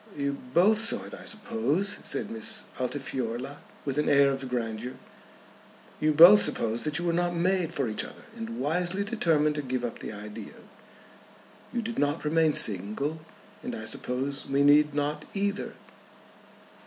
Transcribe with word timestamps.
"You 0.17 0.33
both 0.51 0.79
saw 0.81 1.03
it, 1.03 1.13
I 1.13 1.23
suppose?" 1.25 1.97
said 2.01 2.31
Miss 2.31 2.63
Altifiorla, 2.79 3.57
with 3.85 3.99
an 3.99 4.09
air 4.09 4.31
of 4.31 4.49
grandeur. 4.49 4.93
"You 5.99 6.11
both 6.11 6.41
supposed 6.41 6.85
that 6.85 6.97
you 6.97 7.05
were 7.05 7.13
not 7.13 7.35
made 7.35 7.71
for 7.71 7.87
each 7.87 8.03
other, 8.03 8.23
and 8.35 8.59
wisely 8.59 9.03
determined 9.03 9.53
to 9.57 9.61
give 9.61 9.85
up 9.85 9.99
the 9.99 10.11
idea. 10.11 10.55
You 11.71 11.83
did 11.83 11.99
not 11.99 12.25
remain 12.25 12.53
single, 12.53 13.19
and 13.61 13.75
I 13.75 13.85
suppose 13.85 14.47
we 14.47 14.63
need 14.63 14.95
not 14.95 15.23
either." 15.35 15.75